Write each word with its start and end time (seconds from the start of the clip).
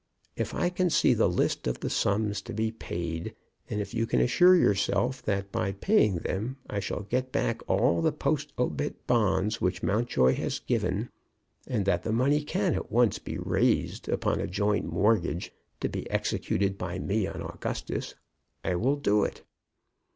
If 0.35 0.55
I 0.55 0.71
can 0.71 0.89
see 0.89 1.13
the 1.13 1.29
list 1.29 1.67
of 1.67 1.81
the 1.81 1.89
sums 1.91 2.41
to 2.41 2.53
be 2.55 2.71
paid, 2.71 3.35
and 3.69 3.79
if 3.79 3.93
you 3.93 4.07
can 4.07 4.19
assure 4.19 4.55
yourself 4.55 5.21
that 5.25 5.51
by 5.51 5.73
paying 5.73 6.15
them 6.15 6.57
I 6.67 6.79
shall 6.79 7.03
get 7.03 7.31
back 7.31 7.61
all 7.69 8.01
the 8.01 8.11
post 8.11 8.51
obit 8.57 9.05
bonds 9.05 9.61
which 9.61 9.83
Mountjoy 9.83 10.33
has 10.37 10.57
given, 10.59 11.11
and 11.67 11.85
that 11.85 12.01
the 12.01 12.11
money 12.11 12.43
can 12.43 12.71
be 12.71 12.77
at 12.77 12.91
once 12.91 13.19
raised 13.27 14.09
upon 14.09 14.39
a 14.41 14.47
joint 14.47 14.85
mortgage, 14.85 15.53
to 15.81 15.87
be 15.87 16.09
executed 16.09 16.79
by 16.79 16.97
me 16.97 17.27
and 17.27 17.43
Augustus, 17.43 18.15
I 18.63 18.77
will 18.77 18.95
do 18.95 19.23
it. 19.23 19.43